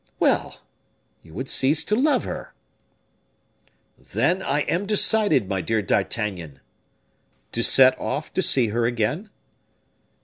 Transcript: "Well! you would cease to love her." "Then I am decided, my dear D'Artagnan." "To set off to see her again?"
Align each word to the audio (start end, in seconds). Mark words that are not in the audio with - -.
"Well! 0.19 0.61
you 1.21 1.35
would 1.35 1.47
cease 1.47 1.83
to 1.83 1.95
love 1.95 2.23
her." 2.23 2.55
"Then 3.99 4.41
I 4.41 4.61
am 4.61 4.87
decided, 4.87 5.47
my 5.47 5.61
dear 5.61 5.83
D'Artagnan." 5.83 6.59
"To 7.51 7.61
set 7.63 7.99
off 7.99 8.33
to 8.33 8.41
see 8.41 8.69
her 8.69 8.87
again?" 8.87 9.29